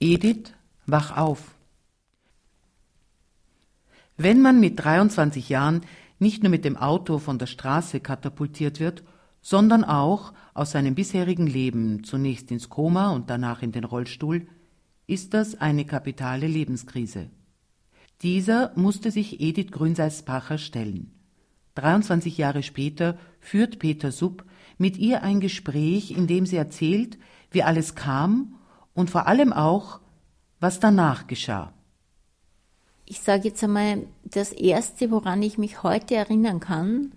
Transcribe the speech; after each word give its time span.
Edith, 0.00 0.52
wach 0.86 1.16
auf. 1.16 1.54
Wenn 4.16 4.42
man 4.42 4.60
mit 4.60 4.78
23 4.82 5.48
Jahren 5.48 5.82
nicht 6.18 6.42
nur 6.42 6.50
mit 6.50 6.64
dem 6.64 6.76
Auto 6.76 7.18
von 7.18 7.38
der 7.38 7.46
Straße 7.46 8.00
katapultiert 8.00 8.80
wird, 8.80 9.02
sondern 9.40 9.84
auch 9.84 10.32
aus 10.54 10.70
seinem 10.70 10.94
bisherigen 10.94 11.46
Leben 11.46 12.04
zunächst 12.04 12.50
ins 12.50 12.68
Koma 12.68 13.10
und 13.10 13.28
danach 13.28 13.62
in 13.62 13.72
den 13.72 13.84
Rollstuhl, 13.84 14.46
ist 15.06 15.34
das 15.34 15.60
eine 15.60 15.84
kapitale 15.84 16.46
Lebenskrise. 16.46 17.30
Dieser 18.22 18.72
musste 18.76 19.10
sich 19.10 19.40
Edith 19.40 19.70
Grünseis-Pacher 19.70 20.58
stellen. 20.58 21.10
23 21.74 22.38
Jahre 22.38 22.62
später 22.62 23.18
führt 23.40 23.78
Peter 23.80 24.12
Sub 24.12 24.44
mit 24.78 24.96
ihr 24.96 25.22
ein 25.22 25.40
Gespräch, 25.40 26.12
in 26.12 26.26
dem 26.26 26.46
sie 26.46 26.56
erzählt, 26.56 27.18
wie 27.50 27.62
alles 27.62 27.94
kam 27.94 28.54
und 28.94 29.10
vor 29.10 29.26
allem 29.26 29.52
auch, 29.52 30.00
was 30.60 30.80
danach 30.80 31.26
geschah. 31.26 31.72
Ich 33.06 33.20
sage 33.20 33.48
jetzt 33.48 33.62
einmal, 33.62 34.06
das 34.24 34.52
Erste, 34.52 35.10
woran 35.10 35.42
ich 35.42 35.58
mich 35.58 35.82
heute 35.82 36.14
erinnern 36.14 36.60
kann, 36.60 37.12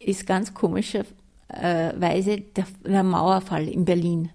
ist 0.00 0.26
ganz 0.26 0.54
komischerweise 0.54 2.40
der, 2.40 2.66
der 2.84 3.02
Mauerfall 3.04 3.68
in 3.68 3.84
Berlin. 3.84 4.30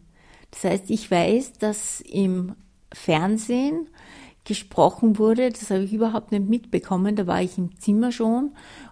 Das 0.51 0.63
heißt, 0.63 0.89
ich 0.89 1.11
weiß, 1.11 1.53
dass 1.53 1.99
im 2.01 2.55
Fernsehen 2.93 3.89
gesprochen 4.45 5.17
wurde, 5.17 5.49
das 5.49 5.69
habe 5.69 5.83
ich 5.83 5.91
überhaupt 5.91 6.31
nicht 6.31 6.47
mitbekommen, 6.47 7.15
da 7.15 7.27
war 7.27 7.41
ich 7.41 7.57
im 7.57 7.77
Zimmer 7.79 8.11
schon 8.11 8.51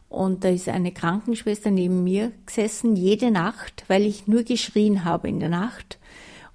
und 0.10 0.44
da 0.44 0.50
ist 0.50 0.68
eine 0.68 0.92
Krankenschwester 0.92 1.72
neben 1.72 2.04
mir 2.04 2.32
gesessen, 2.46 2.96
jede 2.96 3.32
Nacht, 3.32 3.86
weil 3.88 4.04
ich 4.04 4.28
nur 4.28 4.44
geschrien 4.44 5.06
habe 5.06 5.30
in 5.30 5.40
der 5.40 5.50
Nacht. 5.50 6.00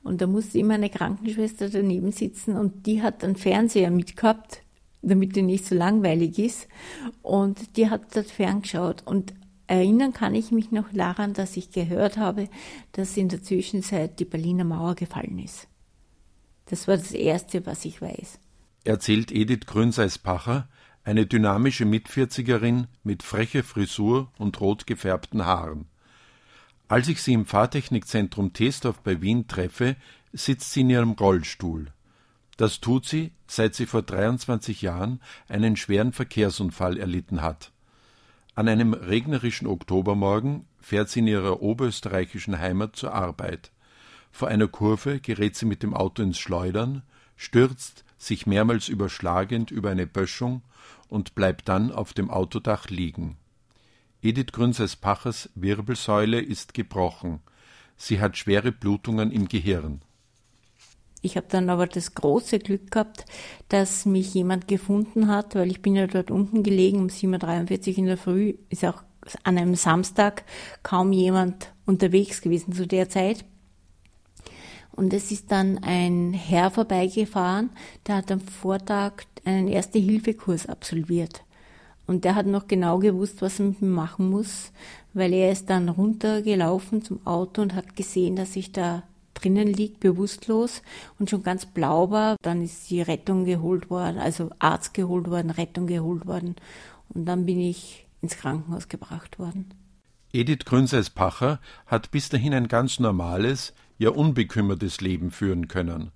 Und 0.03 0.21
da 0.21 0.27
musste 0.27 0.59
immer 0.59 0.75
eine 0.75 0.91
Krankenschwester 0.91 1.69
daneben 1.69 2.13
sitzen 2.13 2.57
und 2.57 2.87
die 2.87 3.03
hat 3.03 3.25
einen 3.25 3.37
Fernseher 3.37 3.91
mitgehabt, 3.91 4.63
damit 5.03 5.37
er 5.37 5.43
nicht 5.43 5.67
so 5.67 5.75
langweilig 5.75 6.39
ist. 6.39 6.69
Und 7.23 7.77
die 7.77 7.91
hat 7.91 8.17
dort 8.17 8.31
ferngeschaut. 8.31 9.03
Und 9.05 9.35
erinnern 9.67 10.13
kann 10.13 10.35
ich 10.35 10.51
mich 10.51 10.71
noch 10.71 10.91
daran, 10.93 11.35
dass 11.35 11.57
ich 11.57 11.71
gehört 11.71 12.17
habe, 12.17 12.49
dass 12.93 13.17
in 13.17 13.29
der 13.29 13.43
Zwischenzeit 13.43 14.19
die 14.21 14.25
Berliner 14.25 14.65
Mauer 14.65 14.95
gefallen 14.95 15.39
ist. 15.39 15.69
Das 16.67 16.89
war 16.89 16.97
das 16.97 17.13
Erste, 17.13 17.67
was 17.67 17.85
ich 17.85 18.01
weiß. 18.01 18.39
Erzählt 18.85 19.33
Edith 19.33 19.67
Grünseis-Pacher, 19.67 20.69
eine 21.05 21.27
dynamische 21.27 21.87
Mitvierzigerin 21.87 22.87
mit 23.03 23.23
frecher 23.23 23.63
Frisur 23.65 24.31
und 24.39 24.61
rot 24.61 24.87
gefärbten 24.87 25.45
Haaren. 25.45 25.87
Als 26.89 27.07
ich 27.09 27.23
sie 27.23 27.35
im 27.35 27.45
Fahrtechnikzentrum 27.45 28.55
Teesdorf 28.55 29.01
bei 29.01 29.21
Wien 29.21 29.47
treffe, 29.47 29.97
sitzt 30.33 30.73
sie 30.73 30.81
in 30.81 30.91
ihrem 30.91 31.13
Rollstuhl. 31.13 31.93
Das 32.57 32.81
tut 32.81 33.07
sie, 33.07 33.33
seit 33.47 33.75
sie 33.75 33.87
vor 33.87 34.03
23 34.03 34.83
Jahren 34.83 35.21
einen 35.49 35.77
schweren 35.77 36.13
Verkehrsunfall 36.13 36.99
erlitten 36.99 37.43
hat. 37.43 37.73
An 38.55 38.69
einem 38.69 38.95
regnerischen 38.95 39.69
Oktobermorgen 39.69 40.67
fährt 40.81 41.11
sie 41.11 41.21
in 41.21 41.29
ihrer 41.29 41.63
oberösterreichischen 41.63 42.59
Heimat 42.59 42.97
zur 42.97 43.15
Arbeit. 43.15 43.71
Vor 44.33 44.49
einer 44.49 44.67
Kurve 44.67 45.21
gerät 45.21 45.57
sie 45.57 45.67
mit 45.67 45.83
dem 45.83 45.95
Auto 45.95 46.23
ins 46.23 46.39
Schleudern, 46.39 47.03
stürzt, 47.37 48.05
sich 48.17 48.47
mehrmals 48.47 48.89
überschlagend 48.89 49.71
über 49.71 49.91
eine 49.91 50.07
Böschung 50.07 50.63
und 51.09 51.35
bleibt 51.35 51.69
dann 51.69 51.93
auf 51.93 52.15
dem 52.15 52.31
Autodach 52.31 52.89
liegen. 52.89 53.37
Edith 54.29 54.53
Grünseis-Pachers 54.53 55.49
Wirbelsäule 55.55 56.39
ist 56.39 56.75
gebrochen. 56.75 57.41
Sie 57.97 58.21
hat 58.21 58.37
schwere 58.37 58.73
Blutungen 58.73 59.33
im 59.33 59.49
Gehirn. 59.49 60.03
Ich 61.23 61.39
habe 61.39 61.47
dann 61.49 61.71
aber 61.71 61.87
das 61.87 62.15
große 62.15 62.59
Glück 62.59 62.91
gehabt, 62.91 63.25
dass 63.71 64.05
mich 64.05 64.35
jemand 64.35 64.69
gefunden 64.69 65.29
hat, 65.29 65.55
weil 65.55 65.71
ich 65.71 65.81
bin 65.81 65.97
ja 65.97 66.07
dort 66.07 66.31
unten 66.31 66.63
gelegen 66.63 66.99
um 66.99 67.07
7.43 67.07 67.93
Uhr 67.93 67.99
in 67.99 68.05
der 68.05 68.19
Früh, 68.19 68.55
ist 68.69 68.85
auch 68.85 69.03
an 69.45 69.57
einem 69.57 69.77
Samstag 69.77 70.45
kaum 70.83 71.11
jemand 71.13 71.73
unterwegs 71.87 72.43
gewesen 72.43 72.75
zu 72.75 72.87
der 72.87 73.09
Zeit. 73.09 73.47
Und 74.93 75.15
es 75.15 75.31
ist 75.31 75.51
dann 75.51 75.79
ein 75.79 76.35
Herr 76.35 76.71
vorbeigefahren, 76.71 77.71
der 78.07 78.17
hat 78.17 78.31
am 78.31 78.43
Vortag 78.43 79.23
einen 79.47 79.69
Erste-Hilfe-Kurs 79.69 80.67
absolviert. 80.67 81.45
Und 82.09 82.25
der 82.25 82.35
hat 82.35 82.47
noch 82.47 82.67
genau 82.67 82.99
gewusst, 82.99 83.43
was 83.43 83.61
er 83.61 83.67
mit 83.67 83.83
mir 83.83 83.89
machen 83.89 84.31
muss, 84.31 84.73
weil 85.13 85.35
er 85.35 85.53
ist 85.53 85.69
dann 85.69 85.91
runtergelaufen 85.91 87.03
zum 87.03 87.25
Auto 87.27 87.61
und 87.61 87.75
hat 87.75 87.97
gesehen, 87.97 88.35
dass 88.35 88.57
ich 88.57 88.73
da 88.73 89.03
drinnen 89.35 89.69
liegt, 89.69 90.01
bewusstlos 90.01 90.83
und 91.19 91.29
schon 91.29 91.43
ganz 91.43 91.67
blau 91.67 92.11
war. 92.11 92.37
Dann 92.41 92.63
ist 92.63 92.89
die 92.89 93.03
Rettung 93.03 93.45
geholt 93.45 93.91
worden, 93.91 94.19
also 94.19 94.49
Arzt 94.59 94.95
geholt 94.95 95.29
worden, 95.29 95.51
Rettung 95.51 95.87
geholt 95.87 96.27
worden. 96.27 96.57
Und 97.11 97.27
dann 97.27 97.45
bin 97.45 97.61
ich 97.61 98.07
ins 98.23 98.39
Krankenhaus 98.39 98.89
gebracht 98.89 99.39
worden. 99.39 99.75
Edith 100.33 100.65
Grünseis-Pacher 100.65 101.61
hat 101.87 102.11
bis 102.11 102.31
dahin 102.31 102.55
ein 102.55 102.69
ganz 102.69 102.99
normales, 103.01 103.75
ja 103.99 104.09
unbekümmertes 104.09 105.03
Leben 105.03 105.31
führen 105.31 105.69
können. 105.69 106.11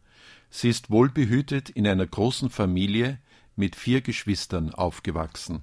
Sie 0.49 0.71
ist 0.71 0.91
wohlbehütet 0.91 1.69
in 1.69 1.87
einer 1.87 2.07
großen 2.07 2.49
Familie 2.49 3.19
mit 3.57 3.77
vier 3.77 4.01
Geschwistern 4.01 4.73
aufgewachsen. 4.73 5.63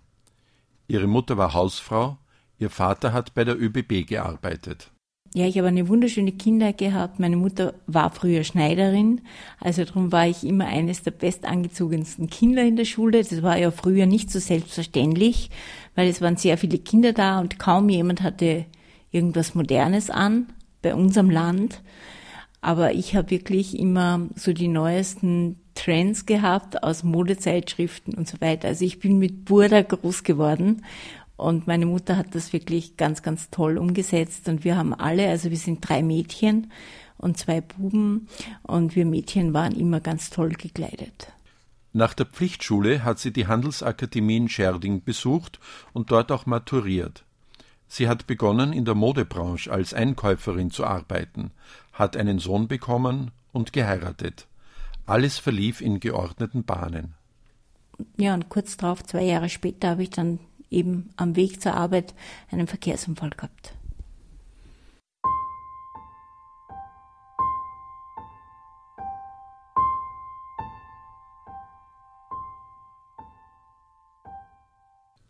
Ihre 0.89 1.05
Mutter 1.05 1.37
war 1.37 1.53
Hausfrau, 1.53 2.17
ihr 2.57 2.71
Vater 2.71 3.13
hat 3.13 3.35
bei 3.35 3.43
der 3.43 3.61
ÖBB 3.61 4.07
gearbeitet. 4.07 4.91
Ja, 5.35 5.45
ich 5.45 5.59
habe 5.59 5.67
eine 5.67 5.87
wunderschöne 5.87 6.31
Kindheit 6.31 6.79
gehabt. 6.79 7.19
Meine 7.19 7.37
Mutter 7.37 7.75
war 7.85 8.09
früher 8.09 8.43
Schneiderin, 8.43 9.21
also 9.59 9.85
darum 9.85 10.11
war 10.11 10.27
ich 10.27 10.43
immer 10.43 10.65
eines 10.65 11.03
der 11.03 11.11
bestangezogensten 11.11 12.27
Kinder 12.31 12.63
in 12.63 12.75
der 12.75 12.85
Schule. 12.85 13.19
Das 13.19 13.43
war 13.43 13.55
ja 13.55 13.69
früher 13.69 14.07
nicht 14.07 14.31
so 14.31 14.39
selbstverständlich, 14.39 15.51
weil 15.93 16.09
es 16.09 16.21
waren 16.21 16.37
sehr 16.37 16.57
viele 16.57 16.79
Kinder 16.79 17.13
da 17.13 17.39
und 17.39 17.59
kaum 17.59 17.87
jemand 17.89 18.23
hatte 18.23 18.65
irgendwas 19.11 19.53
Modernes 19.53 20.09
an 20.09 20.47
bei 20.81 20.95
unserem 20.95 21.29
Land. 21.29 21.83
Aber 22.61 22.93
ich 22.93 23.15
habe 23.15 23.29
wirklich 23.29 23.77
immer 23.77 24.27
so 24.35 24.53
die 24.53 24.67
neuesten 24.67 25.59
Trends 25.79 26.25
gehabt 26.25 26.83
aus 26.83 27.03
Modezeitschriften 27.03 28.13
und 28.13 28.27
so 28.27 28.41
weiter. 28.41 28.67
Also 28.67 28.83
ich 28.83 28.99
bin 28.99 29.17
mit 29.17 29.45
Burda 29.45 29.81
groß 29.81 30.23
geworden 30.23 30.83
und 31.37 31.67
meine 31.67 31.85
Mutter 31.85 32.17
hat 32.17 32.35
das 32.35 32.51
wirklich 32.51 32.97
ganz, 32.97 33.23
ganz 33.23 33.49
toll 33.49 33.77
umgesetzt. 33.77 34.49
Und 34.49 34.65
wir 34.65 34.75
haben 34.75 34.93
alle, 34.93 35.29
also 35.29 35.49
wir 35.49 35.57
sind 35.57 35.87
drei 35.87 36.03
Mädchen 36.03 36.69
und 37.17 37.37
zwei 37.37 37.61
Buben. 37.61 38.27
Und 38.63 38.97
wir 38.97 39.05
Mädchen 39.05 39.53
waren 39.53 39.73
immer 39.73 40.01
ganz 40.01 40.29
toll 40.29 40.49
gekleidet. 40.49 41.31
Nach 41.93 42.13
der 42.13 42.25
Pflichtschule 42.25 43.05
hat 43.05 43.19
sie 43.19 43.31
die 43.31 43.47
Handelsakademie 43.47 44.35
in 44.35 44.49
Scherding 44.49 45.01
besucht 45.01 45.61
und 45.93 46.11
dort 46.11 46.29
auch 46.33 46.45
maturiert. 46.45 47.23
Sie 47.87 48.09
hat 48.09 48.27
begonnen, 48.27 48.73
in 48.73 48.83
der 48.83 48.95
Modebranche 48.95 49.71
als 49.71 49.93
Einkäuferin 49.93 50.71
zu 50.71 50.85
arbeiten, 50.85 51.51
hat 51.93 52.17
einen 52.17 52.39
Sohn 52.39 52.67
bekommen 52.67 53.31
und 53.53 53.71
geheiratet. 53.71 54.48
Alles 55.09 55.39
verlief 55.39 55.81
in 55.81 55.99
geordneten 55.99 56.63
Bahnen. 56.63 57.15
Ja, 58.17 58.35
und 58.35 58.47
kurz 58.47 58.77
darauf, 58.77 59.03
zwei 59.03 59.23
Jahre 59.23 59.49
später, 59.49 59.89
habe 59.89 60.03
ich 60.03 60.11
dann 60.11 60.37
eben 60.69 61.09
am 61.17 61.35
Weg 61.35 61.63
zur 61.63 61.73
Arbeit 61.73 62.13
einen 62.51 62.67
Verkehrsunfall 62.67 63.31
gehabt. 63.31 63.73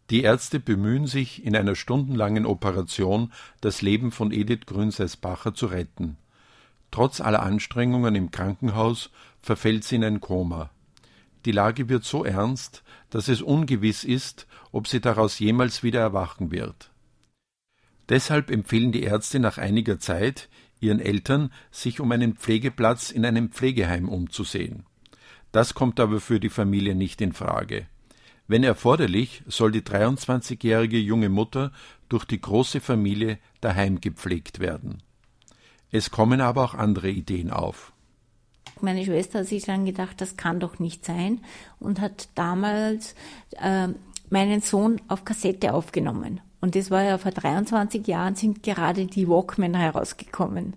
Die 0.10 0.24
Ärzte 0.24 0.60
bemühen 0.60 1.08
sich, 1.08 1.46
in 1.46 1.56
einer 1.56 1.76
stundenlangen 1.76 2.46
Operation 2.46 3.32
das 3.62 3.82
Leben 3.82 4.12
von 4.12 4.34
Edith 4.34 4.66
Grünseis-Bacher 4.66 5.54
zu 5.54 5.68
retten. 5.68 6.18
Trotz 6.92 7.22
aller 7.22 7.44
Anstrengungen 7.44 8.16
im 8.16 8.32
Krankenhaus 8.32 9.10
verfällt 9.40 9.84
sie 9.84 9.96
in 9.96 10.04
ein 10.04 10.22
Koma. 10.22 10.72
Die 11.46 11.52
Lage 11.52 11.88
wird 11.88 12.04
so 12.04 12.26
ernst, 12.26 12.84
dass 13.10 13.28
es 13.28 13.42
ungewiss 13.42 14.04
ist, 14.04 14.48
ob 14.72 14.88
sie 14.88 15.00
daraus 15.00 15.40
jemals 15.40 15.84
wieder 15.84 16.02
erwachen 16.02 16.52
wird. 16.52 16.92
Deshalb 18.10 18.50
empfehlen 18.50 18.92
die 18.92 19.04
Ärzte 19.04 19.40
nach 19.40 19.58
einiger 19.58 20.00
Zeit 20.00 20.50
ihren 20.82 21.00
Eltern, 21.00 21.52
sich 21.72 22.00
um 22.00 22.12
einen 22.12 22.36
Pflegeplatz 22.36 23.12
in 23.12 23.26
einem 23.26 23.50
Pflegeheim 23.50 24.10
umzusehen. 24.10 24.86
Das 25.52 25.74
kommt 25.74 26.00
aber 26.00 26.20
für 26.20 26.40
die 26.40 26.50
Familie 26.50 26.96
nicht 26.96 27.22
in 27.22 27.34
Frage. 27.34 27.88
Wenn 28.48 28.64
erforderlich, 28.64 29.44
soll 29.48 29.72
die 29.72 29.82
23-jährige 29.82 30.98
junge 30.98 31.30
Mutter 31.30 31.72
durch 32.08 32.26
die 32.26 32.42
große 32.42 32.82
Familie 32.82 33.38
daheim 33.62 34.02
gepflegt 34.02 34.60
werden. 34.60 35.04
Es 35.92 36.12
kommen 36.12 36.42
aber 36.42 36.64
auch 36.64 36.74
andere 36.76 37.10
Ideen 37.10 37.52
auf. 37.52 37.92
Meine 38.82 39.04
Schwester 39.04 39.40
hat 39.40 39.48
sich 39.48 39.66
dann 39.66 39.86
gedacht, 39.86 40.22
das 40.22 40.38
kann 40.38 40.60
doch 40.60 40.80
nicht 40.80 41.04
sein 41.04 41.42
und 41.80 42.00
hat 42.00 42.30
damals 42.36 43.16
äh, 43.62 43.90
meinen 44.30 44.62
Sohn 44.62 45.02
auf 45.08 45.26
Kassette 45.26 45.74
aufgenommen. 45.74 46.40
Und 46.62 46.76
das 46.76 46.92
war 46.92 47.04
ja 47.04 47.18
vor 47.18 47.32
23 47.32 48.06
Jahren 48.08 48.36
sind 48.36 48.64
gerade 48.64 49.06
die 49.06 49.28
Walkman 49.28 49.76
herausgekommen. 49.76 50.76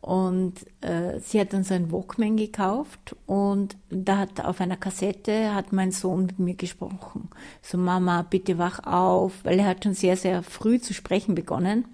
Und 0.00 0.54
äh, 0.80 1.20
sie 1.20 1.40
hat 1.40 1.52
dann 1.52 1.62
so 1.62 1.74
ein 1.74 1.92
Walkman 1.92 2.38
gekauft 2.38 3.14
und 3.26 3.76
da 3.90 4.16
hat 4.16 4.42
auf 4.42 4.60
einer 4.60 4.78
Kassette 4.78 5.54
hat 5.54 5.74
mein 5.74 5.92
Sohn 5.92 6.26
mit 6.26 6.38
mir 6.38 6.54
gesprochen. 6.54 7.28
So 7.60 7.76
Mama, 7.76 8.22
bitte 8.22 8.56
wach 8.56 8.80
auf, 8.86 9.44
weil 9.44 9.58
er 9.58 9.66
hat 9.66 9.84
schon 9.84 9.92
sehr, 9.92 10.16
sehr 10.16 10.42
früh 10.42 10.80
zu 10.80 10.94
sprechen 10.94 11.34
begonnen. 11.34 11.84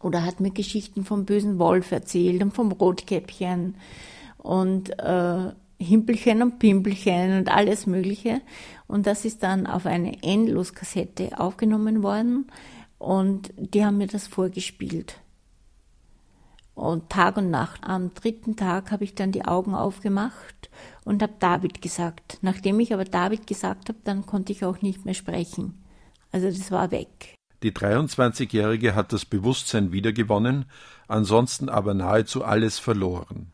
Oder 0.00 0.24
hat 0.24 0.40
mir 0.40 0.50
Geschichten 0.50 1.04
vom 1.04 1.24
bösen 1.24 1.58
Wolf 1.58 1.92
erzählt 1.92 2.42
und 2.42 2.54
vom 2.54 2.72
Rotkäppchen 2.72 3.74
und 4.38 4.98
äh, 4.98 5.52
Himpelchen 5.80 6.42
und 6.42 6.58
Pimpelchen 6.58 7.38
und 7.38 7.48
alles 7.50 7.86
Mögliche. 7.86 8.40
Und 8.86 9.06
das 9.06 9.24
ist 9.24 9.42
dann 9.42 9.66
auf 9.66 9.86
eine 9.86 10.22
Endloskassette 10.22 11.38
aufgenommen 11.38 12.02
worden 12.02 12.46
und 12.98 13.52
die 13.56 13.84
haben 13.84 13.98
mir 13.98 14.08
das 14.08 14.26
vorgespielt. 14.26 15.20
Und 16.74 17.10
Tag 17.10 17.36
und 17.36 17.50
Nacht. 17.50 17.82
Am 17.82 18.14
dritten 18.14 18.54
Tag 18.54 18.92
habe 18.92 19.02
ich 19.02 19.14
dann 19.14 19.32
die 19.32 19.44
Augen 19.44 19.74
aufgemacht 19.74 20.70
und 21.04 21.22
habe 21.22 21.32
David 21.40 21.82
gesagt. 21.82 22.38
Nachdem 22.40 22.78
ich 22.78 22.94
aber 22.94 23.04
David 23.04 23.46
gesagt 23.48 23.88
habe, 23.88 23.98
dann 24.04 24.26
konnte 24.26 24.52
ich 24.52 24.64
auch 24.64 24.80
nicht 24.80 25.04
mehr 25.04 25.14
sprechen. 25.14 25.82
Also 26.30 26.46
das 26.48 26.70
war 26.70 26.90
weg. 26.90 27.37
Die 27.62 27.72
23-Jährige 27.72 28.94
hat 28.94 29.12
das 29.12 29.24
Bewusstsein 29.24 29.92
wiedergewonnen, 29.92 30.66
ansonsten 31.08 31.68
aber 31.68 31.94
nahezu 31.94 32.44
alles 32.44 32.78
verloren. 32.78 33.48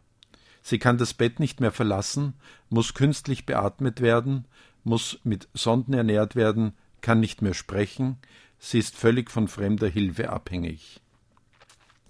Sie 0.62 0.78
kann 0.78 0.98
das 0.98 1.14
Bett 1.14 1.40
nicht 1.40 1.60
mehr 1.60 1.72
verlassen, 1.72 2.34
muss 2.68 2.94
künstlich 2.94 3.46
beatmet 3.46 4.00
werden, 4.00 4.46
muss 4.82 5.18
mit 5.24 5.48
Sonden 5.54 5.94
ernährt 5.94 6.36
werden, 6.36 6.72
kann 7.00 7.20
nicht 7.20 7.42
mehr 7.42 7.54
sprechen, 7.54 8.16
sie 8.58 8.78
ist 8.78 8.96
völlig 8.96 9.30
von 9.30 9.48
fremder 9.48 9.88
Hilfe 9.88 10.30
abhängig 10.30 11.00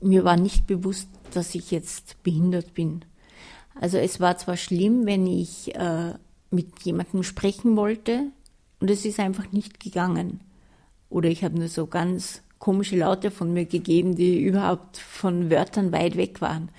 mir 0.05 0.25
war 0.25 0.37
nicht 0.37 0.67
bewusst, 0.67 1.09
dass 1.33 1.55
ich 1.55 1.71
jetzt 1.71 2.23
behindert 2.23 2.75
bin. 2.75 3.05
Also 3.81 3.99
es 3.99 4.21
war 4.21 4.37
zwar 4.37 4.57
schlimm, 4.57 5.07
wenn 5.07 5.27
ich 5.27 5.75
äh, 5.75 6.15
mit 6.51 6.83
jemandem 6.83 7.23
sprechen 7.23 7.77
wollte 7.77 8.31
und 8.81 8.91
es 8.91 9.05
ist 9.05 9.19
einfach 9.19 9.51
nicht 9.51 9.81
gegangen. 9.81 10.41
Oder 11.15 11.29
ich 11.29 11.45
habe 11.45 11.57
nur 11.57 11.69
so 11.69 11.87
ganz 11.87 12.43
komische 12.59 12.97
Laute 12.97 13.31
von 13.31 13.53
mir 13.53 13.67
gegeben, 13.67 14.17
die 14.17 14.43
überhaupt 14.43 14.97
von 14.97 15.49
Wörtern 15.49 15.93
weit 15.93 16.17
weg 16.17 16.41
waren. 16.41 16.71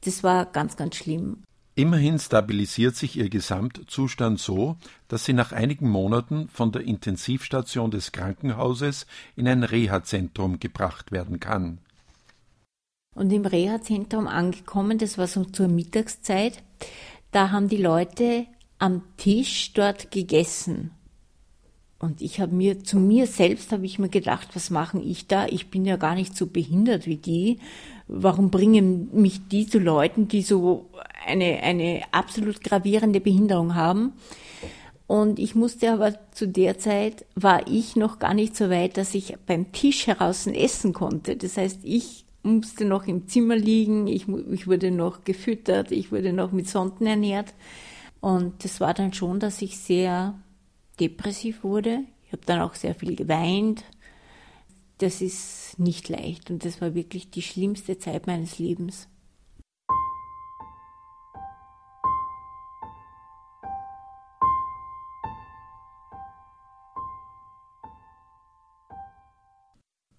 Das 0.00 0.22
war 0.22 0.46
ganz, 0.46 0.78
ganz 0.78 0.96
schlimm. 0.96 1.42
Immerhin 1.74 2.18
stabilisiert 2.18 2.96
sich 2.96 3.18
ihr 3.18 3.28
Gesamtzustand 3.28 4.40
so, 4.40 4.76
dass 5.08 5.26
sie 5.26 5.34
nach 5.34 5.52
einigen 5.52 5.90
Monaten 5.90 6.48
von 6.48 6.72
der 6.72 6.82
Intensivstation 6.82 7.90
des 7.90 8.12
Krankenhauses 8.12 9.06
in 9.36 9.46
ein 9.46 9.62
Reha-Zentrum 9.62 10.58
gebracht 10.58 11.12
werden 11.12 11.38
kann. 11.38 11.80
Und 13.14 13.30
im 13.30 13.44
Reha-Zentrum 13.44 14.26
angekommen, 14.26 14.96
das 14.96 15.18
war 15.18 15.26
so 15.26 15.44
zur 15.44 15.68
Mittagszeit, 15.68 16.62
da 17.30 17.50
haben 17.50 17.68
die 17.68 17.76
Leute 17.76 18.46
am 18.78 19.02
Tisch 19.18 19.74
dort 19.74 20.10
gegessen. 20.10 20.92
Und 22.00 22.22
ich 22.22 22.40
habe 22.40 22.54
mir, 22.54 22.82
zu 22.82 22.98
mir 22.98 23.26
selbst 23.26 23.72
habe 23.72 23.84
ich 23.84 23.98
mir 23.98 24.08
gedacht, 24.08 24.48
was 24.54 24.70
machen 24.70 25.06
ich 25.06 25.26
da? 25.26 25.46
Ich 25.46 25.70
bin 25.70 25.84
ja 25.84 25.96
gar 25.96 26.14
nicht 26.14 26.34
so 26.34 26.46
behindert 26.46 27.06
wie 27.06 27.18
die. 27.18 27.58
Warum 28.08 28.50
bringen 28.50 29.10
mich 29.12 29.46
die 29.48 29.66
zu 29.66 29.78
Leuten, 29.78 30.26
die 30.26 30.40
so 30.40 30.88
eine, 31.26 31.62
eine 31.62 32.02
absolut 32.10 32.64
gravierende 32.64 33.20
Behinderung 33.20 33.74
haben? 33.74 34.14
Und 35.06 35.38
ich 35.38 35.54
musste 35.54 35.92
aber 35.92 36.14
zu 36.32 36.48
der 36.48 36.78
Zeit, 36.78 37.26
war 37.34 37.66
ich 37.68 37.96
noch 37.96 38.18
gar 38.18 38.32
nicht 38.32 38.56
so 38.56 38.70
weit, 38.70 38.96
dass 38.96 39.14
ich 39.14 39.34
beim 39.46 39.70
Tisch 39.70 40.06
heraus 40.06 40.46
essen 40.46 40.94
konnte. 40.94 41.36
Das 41.36 41.58
heißt, 41.58 41.80
ich 41.82 42.24
musste 42.42 42.86
noch 42.86 43.06
im 43.08 43.28
Zimmer 43.28 43.56
liegen, 43.56 44.06
ich, 44.06 44.26
ich 44.26 44.66
wurde 44.66 44.90
noch 44.90 45.24
gefüttert, 45.24 45.92
ich 45.92 46.12
wurde 46.12 46.32
noch 46.32 46.52
mit 46.52 46.66
Sonden 46.66 47.06
ernährt. 47.06 47.52
Und 48.20 48.64
das 48.64 48.80
war 48.80 48.94
dann 48.94 49.12
schon, 49.12 49.38
dass 49.38 49.60
ich 49.60 49.78
sehr 49.78 50.34
depressiv 51.00 51.64
wurde. 51.64 52.04
Ich 52.26 52.32
habe 52.32 52.42
dann 52.46 52.60
auch 52.60 52.74
sehr 52.74 52.94
viel 52.94 53.16
geweint. 53.16 53.84
Das 54.98 55.22
ist 55.22 55.78
nicht 55.78 56.08
leicht 56.08 56.50
und 56.50 56.64
das 56.64 56.80
war 56.80 56.94
wirklich 56.94 57.30
die 57.30 57.42
schlimmste 57.42 57.98
Zeit 57.98 58.26
meines 58.26 58.58
Lebens. 58.58 59.08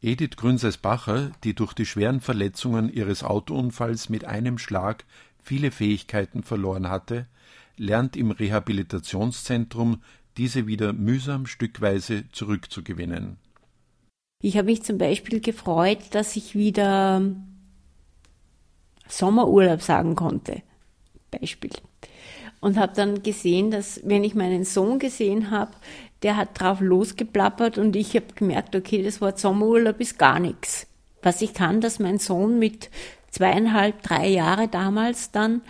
Edith 0.03 0.35
Grünseis-Bacher, 0.35 1.31
die 1.43 1.53
durch 1.53 1.73
die 1.73 1.85
schweren 1.85 2.21
Verletzungen 2.21 2.91
ihres 2.91 3.23
Autounfalls 3.23 4.09
mit 4.09 4.25
einem 4.25 4.57
Schlag 4.57 5.05
viele 5.37 5.69
Fähigkeiten 5.69 6.41
verloren 6.41 6.89
hatte, 6.89 7.27
lernt 7.77 8.15
im 8.15 8.31
Rehabilitationszentrum, 8.31 10.01
diese 10.37 10.67
wieder 10.67 10.93
mühsam 10.93 11.45
stückweise 11.45 12.23
zurückzugewinnen. 12.31 13.37
Ich 14.41 14.57
habe 14.57 14.65
mich 14.65 14.83
zum 14.83 14.97
Beispiel 14.97 15.39
gefreut, 15.39 15.99
dass 16.11 16.35
ich 16.35 16.55
wieder 16.55 17.21
Sommerurlaub 19.07 19.81
sagen 19.81 20.15
konnte. 20.15 20.63
Beispiel. 21.29 21.71
Und 22.59 22.77
habe 22.77 22.93
dann 22.95 23.23
gesehen, 23.23 23.71
dass 23.71 24.01
wenn 24.03 24.23
ich 24.23 24.35
meinen 24.35 24.63
Sohn 24.63 24.99
gesehen 24.99 25.51
habe, 25.51 25.71
der 26.23 26.37
hat 26.37 26.59
drauf 26.59 26.81
losgeplappert 26.81 27.77
und 27.77 27.95
ich 27.95 28.15
habe 28.15 28.33
gemerkt, 28.35 28.75
okay, 28.75 29.01
das 29.01 29.21
Wort 29.21 29.39
Sommerurlaub 29.39 29.99
ist 29.99 30.19
gar 30.19 30.39
nichts. 30.39 30.87
Was 31.23 31.41
ich 31.41 31.53
kann, 31.53 31.81
dass 31.81 31.99
mein 31.99 32.19
Sohn 32.19 32.59
mit 32.59 32.89
zweieinhalb, 33.29 34.03
drei 34.03 34.27
Jahre 34.27 34.67
damals 34.67 35.31
dann 35.31 35.61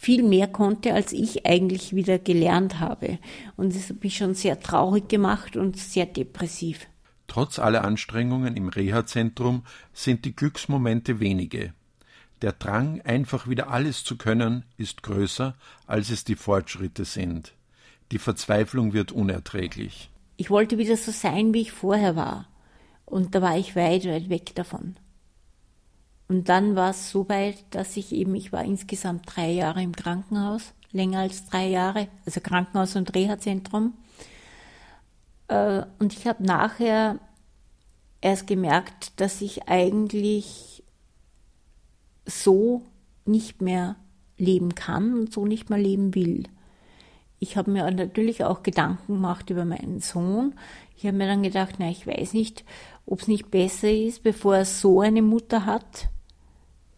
viel 0.00 0.22
mehr 0.22 0.48
konnte, 0.48 0.94
als 0.94 1.12
ich 1.12 1.44
eigentlich 1.44 1.94
wieder 1.94 2.18
gelernt 2.18 2.80
habe. 2.80 3.18
Und 3.58 3.74
das 3.74 3.90
hat 3.90 4.02
mich 4.02 4.16
schon 4.16 4.34
sehr 4.34 4.58
traurig 4.58 5.10
gemacht 5.10 5.58
und 5.58 5.76
sehr 5.76 6.06
depressiv. 6.06 6.86
Trotz 7.26 7.58
aller 7.58 7.84
Anstrengungen 7.84 8.56
im 8.56 8.70
Reha-Zentrum 8.70 9.62
sind 9.92 10.24
die 10.24 10.34
Glücksmomente 10.34 11.20
wenige. 11.20 11.74
Der 12.40 12.52
Drang, 12.52 13.02
einfach 13.02 13.46
wieder 13.46 13.68
alles 13.70 14.02
zu 14.02 14.16
können, 14.16 14.64
ist 14.78 15.02
größer, 15.02 15.54
als 15.86 16.08
es 16.08 16.24
die 16.24 16.34
Fortschritte 16.34 17.04
sind. 17.04 17.52
Die 18.10 18.18
Verzweiflung 18.18 18.94
wird 18.94 19.12
unerträglich. 19.12 20.10
Ich 20.38 20.48
wollte 20.48 20.78
wieder 20.78 20.96
so 20.96 21.12
sein, 21.12 21.52
wie 21.52 21.60
ich 21.60 21.72
vorher 21.72 22.16
war. 22.16 22.48
Und 23.04 23.34
da 23.34 23.42
war 23.42 23.58
ich 23.58 23.76
weit, 23.76 24.06
weit 24.06 24.30
weg 24.30 24.54
davon. 24.54 24.96
Und 26.30 26.48
dann 26.48 26.76
war 26.76 26.90
es 26.90 27.10
so 27.10 27.28
weit, 27.28 27.56
dass 27.70 27.96
ich 27.96 28.12
eben, 28.12 28.36
ich 28.36 28.52
war 28.52 28.64
insgesamt 28.64 29.24
drei 29.26 29.50
Jahre 29.50 29.82
im 29.82 29.96
Krankenhaus, 29.96 30.74
länger 30.92 31.18
als 31.18 31.46
drei 31.46 31.66
Jahre, 31.66 32.06
also 32.24 32.40
Krankenhaus 32.40 32.94
und 32.94 33.12
Reha-Zentrum. 33.12 33.94
Äh, 35.48 35.82
und 35.98 36.12
ich 36.12 36.28
habe 36.28 36.44
nachher 36.44 37.18
erst 38.20 38.46
gemerkt, 38.46 39.20
dass 39.20 39.42
ich 39.42 39.68
eigentlich 39.68 40.84
so 42.26 42.82
nicht 43.24 43.60
mehr 43.60 43.96
leben 44.38 44.76
kann 44.76 45.14
und 45.14 45.32
so 45.32 45.44
nicht 45.46 45.68
mehr 45.68 45.80
leben 45.80 46.14
will 46.14 46.44
ich 47.40 47.56
habe 47.56 47.70
mir 47.70 47.90
natürlich 47.90 48.44
auch 48.44 48.62
Gedanken 48.62 49.14
gemacht 49.14 49.48
über 49.50 49.64
meinen 49.64 50.00
Sohn. 50.00 50.54
Ich 50.96 51.06
habe 51.06 51.16
mir 51.16 51.26
dann 51.26 51.42
gedacht, 51.42 51.76
na, 51.78 51.90
ich 51.90 52.06
weiß 52.06 52.34
nicht, 52.34 52.64
ob 53.06 53.22
es 53.22 53.28
nicht 53.28 53.50
besser 53.50 53.90
ist, 53.90 54.22
bevor 54.22 54.56
er 54.56 54.64
so 54.66 55.00
eine 55.00 55.22
Mutter 55.22 55.64
hat, 55.64 56.10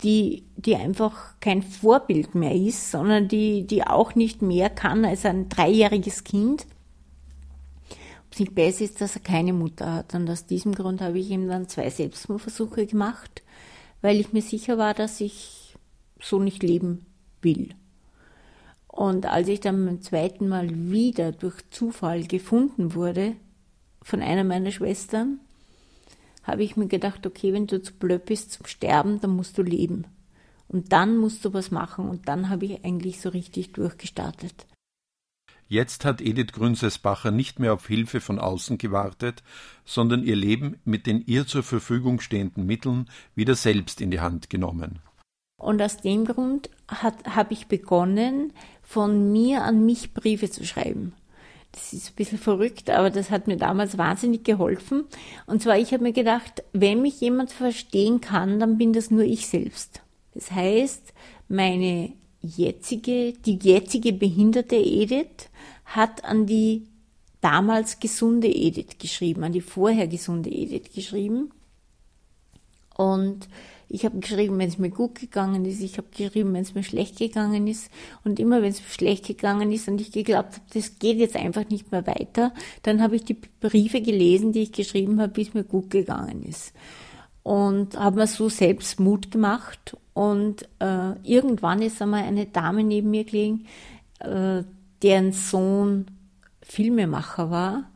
die, 0.03 0.45
die 0.57 0.77
einfach 0.77 1.39
kein 1.41 1.63
Vorbild 1.63 2.35
mehr 2.35 2.55
ist, 2.55 2.91
sondern 2.91 3.29
die, 3.29 3.67
die 3.67 3.87
auch 3.87 4.15
nicht 4.15 4.43
mehr 4.43 4.71
kann 4.71 5.05
als 5.05 5.25
ein 5.25 5.49
dreijähriges 5.49 6.25
Kind. 6.25 6.67
Ob 8.27 8.33
es 8.33 8.41
nicht 8.41 8.55
besser 8.55 8.85
ist, 8.85 9.01
dass 9.01 9.17
er 9.17 9.23
keine 9.23 9.53
Mutter 9.53 9.93
hat. 9.93 10.15
Und 10.15 10.29
aus 10.29 10.47
diesem 10.47 10.75
Grund 10.75 11.01
habe 11.01 11.19
ich 11.19 11.31
ihm 11.31 11.49
dann 11.49 11.69
zwei 11.69 11.91
Selbstmordversuche 11.91 12.87
gemacht, 12.87 13.43
weil 14.01 14.19
ich 14.19 14.33
mir 14.33 14.43
sicher 14.43 14.79
war, 14.79 14.95
dass 14.95 15.21
ich 15.21 15.77
so 16.21 16.41
nicht 16.41 16.63
leben 16.63 17.07
will. 17.41 17.75
Und 18.89 19.27
als 19.27 19.49
ich 19.49 19.61
dann 19.61 19.87
beim 19.87 20.03
zweiten 20.03 20.49
Mal 20.49 20.69
wieder 20.91 21.33
durch 21.33 21.57
Zufall 21.71 22.25
gefunden 22.25 22.95
wurde 22.95 23.35
von 24.03 24.21
einer 24.21 24.45
meiner 24.45 24.71
Schwestern, 24.71 25.41
habe 26.43 26.63
ich 26.63 26.77
mir 26.77 26.89
gedacht, 26.89 27.27
okay, 27.27 27.53
wenn 27.53 27.67
du 27.67 27.81
zu 27.83 27.93
blöd 27.95 28.25
bist 28.25 28.53
zum 28.53 28.67
Sterben, 28.67 29.21
dann 29.21 29.37
musst 29.37 29.59
du 29.59 29.63
leben. 29.63 30.07
Und 30.69 30.93
dann 30.93 31.19
musst 31.19 31.45
du 31.45 31.53
was 31.53 31.71
machen. 31.71 32.09
Und 32.09 32.29
dann 32.29 32.49
habe 32.49 32.65
ich 32.65 32.85
eigentlich 32.85 33.21
so 33.21 33.29
richtig 33.29 33.73
durchgestartet. 33.73 34.67
Jetzt 35.69 36.05
hat 36.05 36.21
Edith 36.21 36.53
Grünseisbacher 36.53 37.31
nicht 37.31 37.59
mehr 37.59 37.73
auf 37.73 37.87
Hilfe 37.87 38.21
von 38.21 38.39
außen 38.39 38.77
gewartet, 38.77 39.43
sondern 39.85 40.23
ihr 40.23 40.37
Leben 40.37 40.79
mit 40.85 41.07
den 41.07 41.25
ihr 41.25 41.47
zur 41.47 41.63
Verfügung 41.63 42.21
stehenden 42.21 42.67
Mitteln 42.67 43.09
wieder 43.35 43.55
selbst 43.55 44.01
in 44.01 44.11
die 44.11 44.21
Hand 44.21 44.51
genommen. 44.51 44.99
Und 45.59 45.81
aus 45.81 45.97
dem 45.97 46.25
Grund 46.25 46.69
habe 46.89 47.53
ich 47.55 47.69
begonnen, 47.69 48.53
von 48.83 49.33
mir 49.33 49.63
an 49.63 49.87
mich 49.87 50.13
Briefe 50.13 50.51
zu 50.51 50.67
schreiben. 50.67 51.15
Das 51.73 51.95
ist 51.95 52.11
ein 52.11 52.15
bisschen 52.17 52.39
verrückt, 52.39 52.91
aber 52.91 53.11
das 53.11 53.31
hat 53.31 53.47
mir 53.47 53.57
damals 53.57 53.97
wahnsinnig 53.97 54.45
geholfen. 54.45 55.05
Und 55.47 55.63
zwar, 55.63 55.79
ich 55.79 55.93
habe 55.93 56.03
mir 56.03 56.13
gedacht, 56.13 56.63
wenn 56.73 57.01
mich 57.01 57.21
jemand 57.21 57.51
verstehen 57.51 58.21
kann, 58.21 58.61
dann 58.61 58.77
bin 58.77 58.93
das 58.93 59.11
nur 59.11 59.25
ich 59.25 59.49
selbst. 59.49 60.03
Das 60.35 60.51
heißt, 60.51 61.15
meine 61.49 62.13
jetzige, 62.43 63.33
die 63.33 63.59
jetzige 63.59 64.13
behinderte 64.13 64.77
Edith 64.77 65.49
hat 65.87 66.25
an 66.25 66.47
die 66.47 66.87
damals 67.41 68.01
gesunde 68.01 68.49
Edith 68.49 68.99
geschrieben, 68.99 69.45
an 69.45 69.53
die 69.53 69.61
vorher 69.61 70.09
gesunde 70.09 70.51
Edith 70.51 70.93
geschrieben. 70.95 71.51
Und 72.97 73.49
ich 73.93 74.07
habe 74.07 74.19
geschrieben, 74.21 74.59
wenn 74.59 74.69
es 74.69 74.79
mir 74.79 74.89
gut 74.89 75.17
gegangen 75.17 75.67
ist. 75.67 75.83
Ich 75.83 75.99
habe 75.99 76.09
geschrieben, 76.17 76.55
wenn 76.55 76.63
es 76.63 76.75
mir 76.75 76.83
schlecht 76.83 77.19
gegangen 77.19 77.67
ist. 77.67 77.91
Und 78.25 78.41
immer 78.41 78.63
wenn 78.63 78.71
es 78.71 78.81
mir 78.81 78.89
schlecht 78.89 79.27
gegangen 79.27 79.71
ist 79.71 79.87
und 79.87 80.01
ich 80.01 80.13
geglaubt 80.13 80.55
habe, 80.55 80.65
das 80.73 80.99
geht 80.99 81.19
jetzt 81.19 81.37
einfach 81.37 81.69
nicht 81.69 81.93
mehr 81.93 82.07
weiter, 82.07 82.55
dann 82.85 83.03
habe 83.03 83.17
ich 83.17 83.25
die 83.25 83.37
Briefe 83.61 84.01
gelesen, 84.01 84.53
die 84.53 84.63
ich 84.63 84.73
geschrieben 84.73 85.21
habe, 85.21 85.39
es 85.43 85.53
mir 85.53 85.65
gut 85.65 85.91
gegangen 85.91 86.43
ist. 86.43 86.73
Und 87.43 87.99
habe 87.99 88.21
mir 88.21 88.27
so 88.27 88.49
selbst 88.49 88.99
Mut 88.99 89.31
gemacht. 89.31 89.95
Und 90.15 90.63
äh, 90.79 91.13
irgendwann 91.23 91.83
ist 91.83 92.01
einmal 92.01 92.23
eine 92.23 92.47
Dame 92.47 92.85
neben 92.85 93.11
mir 93.11 93.25
gelegen, 93.25 93.67
äh, 94.21 94.63
deren 95.03 95.33
Sohn 95.33 96.07
Filmemacher 96.63 97.51
war. 97.51 97.91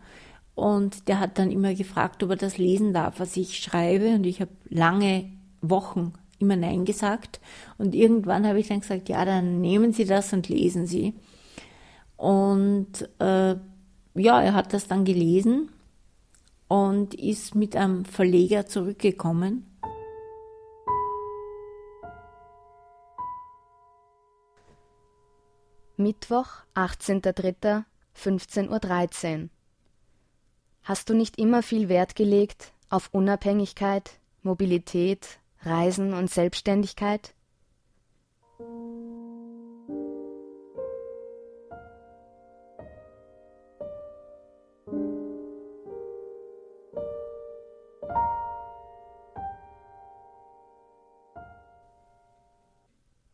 Und 0.55 1.09
der 1.09 1.21
hat 1.21 1.39
dann 1.39 1.51
immer 1.51 1.73
gefragt, 1.73 2.23
ob 2.23 2.31
er 2.31 2.37
das 2.37 2.59
lesen 2.59 2.93
darf, 2.93 3.19
was 3.19 3.39
ich 3.39 3.57
schreibe. 3.59 4.11
Und 4.11 4.27
ich 4.27 4.43
habe 4.43 4.51
lange 4.69 5.36
Wochen 5.61 6.15
immer 6.39 6.57
Nein 6.57 6.85
gesagt. 6.85 7.41
Und 7.79 7.95
irgendwann 7.95 8.47
habe 8.47 8.61
ich 8.61 8.69
dann 8.69 8.81
gesagt, 8.81 9.09
ja, 9.09 9.25
dann 9.25 9.61
nehmen 9.61 9.93
Sie 9.93 10.05
das 10.05 10.33
und 10.33 10.49
lesen 10.49 10.87
Sie. 10.87 11.15
Und 12.17 13.09
äh, 13.19 13.57
ja, 14.15 14.43
er 14.43 14.55
hat 14.55 14.73
das 14.73 14.89
dann 14.89 15.05
gelesen 15.05 15.71
und 16.69 17.15
ist 17.15 17.55
mit 17.55 17.77
einem 17.77 18.05
Verleger 18.05 18.67
zurückgekommen. 18.67 19.67
Mittwoch, 25.99 26.49
18.03.15.13 26.75 29.43
Uhr. 29.45 29.49
Hast 30.83 31.09
du 31.09 31.15
nicht 31.15 31.39
immer 31.39 31.63
viel 31.63 31.89
Wert 31.89 32.17
gelegt 32.17 32.75
auf 32.91 33.09
Unabhängigkeit, 33.13 34.19
Mobilität, 34.43 35.39
Reisen 35.67 36.15
und 36.15 36.31
Selbstständigkeit? 36.31 37.35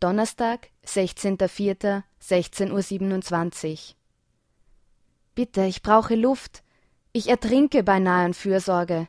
Donnerstag, 0.00 0.70
16.04.16.27 0.84 3.72
Uhr. 3.72 3.78
Bitte, 5.36 5.64
ich 5.64 5.82
brauche 5.82 6.16
Luft. 6.16 6.64
Ich 7.12 7.28
ertrinke 7.28 7.84
beinahe 7.84 8.24
an 8.24 8.34
Fürsorge. 8.34 9.06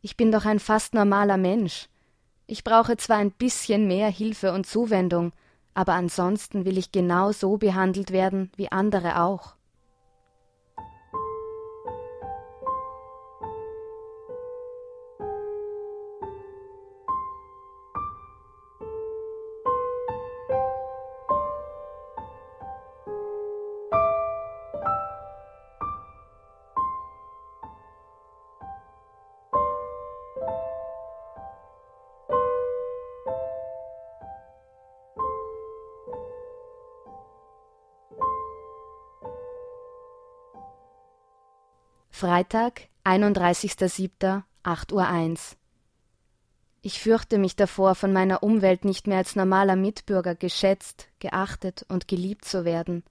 Ich 0.00 0.16
bin 0.16 0.32
doch 0.32 0.46
ein 0.46 0.58
fast 0.58 0.94
normaler 0.94 1.36
Mensch. 1.36 1.90
Ich 2.46 2.64
brauche 2.64 2.96
zwar 2.96 3.18
ein 3.18 3.30
bisschen 3.30 3.86
mehr 3.86 4.08
Hilfe 4.08 4.52
und 4.52 4.66
Zuwendung, 4.66 5.32
aber 5.74 5.94
ansonsten 5.94 6.64
will 6.64 6.76
ich 6.78 6.92
genau 6.92 7.32
so 7.32 7.56
behandelt 7.56 8.10
werden 8.10 8.50
wie 8.56 8.70
andere 8.70 9.22
auch. 9.22 9.56
Freitag, 42.22 42.82
31.07., 43.02 44.44
8.01 44.62 44.92
Uhr. 44.92 45.36
Ich 46.80 47.00
fürchte 47.00 47.36
mich 47.36 47.56
davor, 47.56 47.96
von 47.96 48.12
meiner 48.12 48.44
Umwelt 48.44 48.84
nicht 48.84 49.08
mehr 49.08 49.18
als 49.18 49.34
normaler 49.34 49.74
Mitbürger 49.74 50.36
geschätzt, 50.36 51.08
geachtet 51.18 51.84
und 51.88 52.06
geliebt 52.06 52.44
zu 52.44 52.64
werden, 52.64 53.02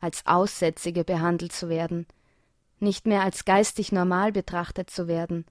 als 0.00 0.26
Aussätzige 0.26 1.02
behandelt 1.02 1.52
zu 1.52 1.70
werden, 1.70 2.06
nicht 2.78 3.06
mehr 3.06 3.22
als 3.22 3.46
geistig 3.46 3.90
normal 3.90 4.32
betrachtet 4.32 4.90
zu 4.90 5.08
werden. 5.08 5.46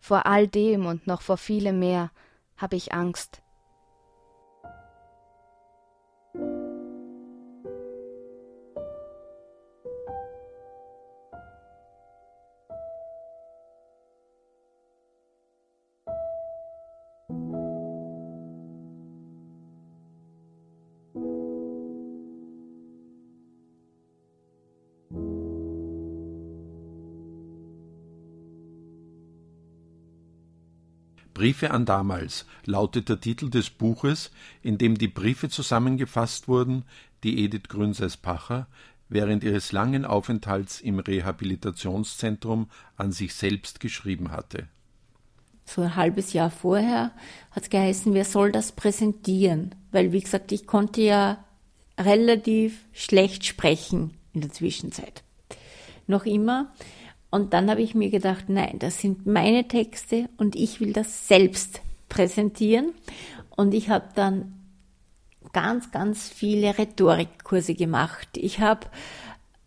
Vor 0.00 0.24
all 0.24 0.48
dem 0.48 0.86
und 0.86 1.06
noch 1.06 1.20
vor 1.20 1.36
vielem 1.36 1.80
mehr 1.80 2.10
habe 2.56 2.76
ich 2.76 2.94
Angst. 2.94 3.42
Briefe 31.36 31.70
an 31.70 31.84
damals 31.84 32.46
lautet 32.64 33.10
der 33.10 33.20
Titel 33.20 33.50
des 33.50 33.68
Buches, 33.68 34.30
in 34.62 34.78
dem 34.78 34.96
die 34.96 35.06
Briefe 35.06 35.50
zusammengefasst 35.50 36.48
wurden, 36.48 36.84
die 37.24 37.44
Edith 37.44 37.68
Grünseis-Pacher 37.68 38.66
während 39.10 39.44
ihres 39.44 39.70
langen 39.70 40.06
Aufenthalts 40.06 40.80
im 40.80 40.98
Rehabilitationszentrum 40.98 42.70
an 42.96 43.12
sich 43.12 43.34
selbst 43.34 43.80
geschrieben 43.80 44.30
hatte. 44.30 44.66
So 45.66 45.82
ein 45.82 45.94
halbes 45.94 46.32
Jahr 46.32 46.50
vorher 46.50 47.12
hat 47.50 47.64
es 47.64 47.68
geheißen, 47.70 48.14
wer 48.14 48.24
soll 48.24 48.50
das 48.50 48.72
präsentieren? 48.72 49.74
Weil, 49.92 50.12
wie 50.12 50.22
gesagt, 50.22 50.52
ich 50.52 50.66
konnte 50.66 51.02
ja 51.02 51.44
relativ 51.98 52.86
schlecht 52.92 53.44
sprechen 53.44 54.14
in 54.32 54.40
der 54.40 54.52
Zwischenzeit. 54.52 55.22
Noch 56.06 56.24
immer. 56.24 56.72
Und 57.36 57.52
dann 57.52 57.68
habe 57.68 57.82
ich 57.82 57.94
mir 57.94 58.08
gedacht, 58.08 58.48
nein, 58.48 58.78
das 58.78 58.98
sind 58.98 59.26
meine 59.26 59.68
Texte 59.68 60.30
und 60.38 60.56
ich 60.56 60.80
will 60.80 60.94
das 60.94 61.28
selbst 61.28 61.82
präsentieren. 62.08 62.94
Und 63.50 63.74
ich 63.74 63.90
habe 63.90 64.08
dann 64.14 64.54
ganz, 65.52 65.90
ganz 65.90 66.30
viele 66.30 66.78
Rhetorikkurse 66.78 67.74
gemacht. 67.74 68.28
Ich 68.38 68.60
habe 68.60 68.86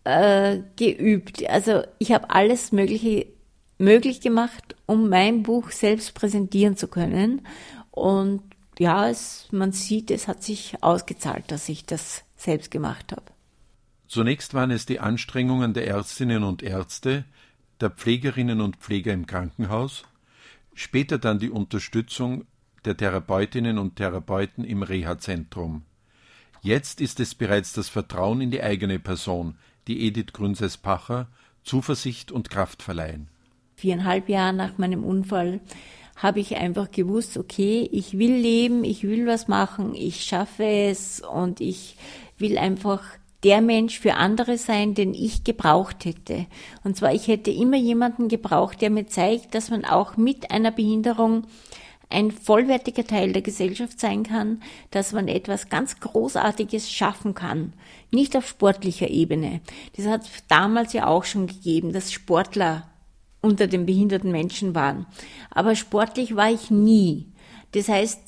äh, 0.04 0.62
geübt. 0.78 1.48
Also 1.48 1.84
ich 2.00 2.12
habe 2.12 2.32
alles 2.32 2.72
Mögliche 2.72 3.28
möglich 3.78 4.20
gemacht, 4.20 4.76
um 4.88 5.08
mein 5.08 5.44
Buch 5.44 5.70
selbst 5.70 6.16
präsentieren 6.16 6.76
zu 6.76 6.88
können. 6.88 7.44
Und 7.92 8.42
ja, 8.80 9.08
es, 9.08 9.48
man 9.52 9.74
sieht, 9.74 10.10
es 10.10 10.28
hat 10.28 10.42
sich 10.42 10.82
ausgezahlt, 10.82 11.52
dass 11.52 11.70
ich 11.70 11.86
das 11.86 12.24
selbst 12.36 12.72
gemacht 12.72 13.12
habe. 13.12 13.26
Zunächst 14.08 14.56
waren 14.56 14.72
es 14.72 14.88
die 14.88 15.00
Anstrengungen 15.00 15.76
der 15.76 15.86
Ärztinnen 15.86 16.44
und 16.44 16.64
Ärzte, 16.64 17.26
der 17.82 17.90
Pflegerinnen 17.90 18.62
und 18.62 18.78
Pfleger 18.78 19.14
im 19.14 19.26
Krankenhaus, 19.26 20.04
später 20.74 21.18
dann 21.18 21.40
die 21.40 21.50
Unterstützung 21.50 22.46
der 22.86 22.98
Therapeutinnen 22.98 23.78
und 23.78 23.96
Therapeuten 23.96 24.64
im 24.64 24.84
Reha-Zentrum. 24.84 25.84
Jetzt 26.62 27.02
ist 27.02 27.20
es 27.20 27.36
bereits 27.36 27.74
das 27.74 27.90
Vertrauen 27.90 28.42
in 28.42 28.52
die 28.52 28.62
eigene 28.62 29.00
Person, 29.00 29.58
die 29.88 30.06
Edith 30.06 30.34
Grünses-Pacher 30.34 31.28
Zuversicht 31.64 32.32
und 32.32 32.50
Kraft 32.50 32.84
verleihen. 32.84 33.28
Viereinhalb 33.76 34.28
Jahre 34.28 34.54
nach 34.54 34.78
meinem 34.78 35.04
Unfall 35.04 35.62
habe 36.16 36.40
ich 36.42 36.58
einfach 36.58 36.92
gewusst, 36.92 37.38
okay, 37.38 37.88
ich 37.92 38.18
will 38.18 38.34
leben, 38.34 38.84
ich 38.84 39.04
will 39.04 39.26
was 39.26 39.48
machen, 39.48 39.96
ich 39.96 40.24
schaffe 40.24 40.66
es 40.66 41.22
und 41.22 41.62
ich 41.62 41.96
will 42.38 42.58
einfach 42.58 43.04
der 43.43 43.62
Mensch 43.62 44.00
für 44.00 44.15
andere 44.15 44.58
sein, 44.58 44.93
den 44.93 45.13
ich 45.13 45.43
gebraucht 45.43 46.05
hätte. 46.05 46.46
Und 46.84 46.98
zwar, 46.98 47.13
ich 47.13 47.27
hätte 47.27 47.51
immer 47.51 47.77
jemanden 47.77 48.27
gebraucht, 48.27 48.81
der 48.81 48.89
mir 48.89 49.08
zeigt, 49.08 49.55
dass 49.55 49.69
man 49.69 49.86
auch 49.86 50.17
mit 50.17 50.51
einer 50.51 50.72
Behinderung 50.72 51.46
ein 52.10 52.31
vollwertiger 52.31 53.05
Teil 53.05 53.34
der 53.34 53.43
Gesellschaft 53.43 54.00
sein 54.00 54.24
kann, 54.24 54.62
dass 54.91 55.13
man 55.13 55.27
etwas 55.27 55.69
ganz 55.69 56.00
Großartiges 56.00 56.91
schaffen 56.91 57.36
kann. 57.36 57.74
Nicht 58.12 58.36
auf 58.36 58.48
sportlicher 58.48 59.10
Ebene. 59.10 59.62
Das 59.96 60.08
hat 60.08 60.24
es 60.24 60.43
damals 60.48 60.93
ja 60.93 61.05
auch 61.08 61.24
schon 61.24 61.48
gegeben, 61.48 61.93
dass 61.93 62.12
Sportler 62.12 62.89
unter 63.41 63.67
den 63.67 63.86
behinderten 63.86 64.31
Menschen 64.31 64.74
waren. 64.74 65.05
Aber 65.51 65.75
sportlich 65.75 66.36
war 66.36 66.51
ich 66.51 66.72
nie. 66.72 67.27
Das 67.74 67.88
heißt, 67.88 68.19